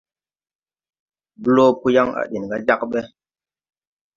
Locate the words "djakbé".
2.61-2.99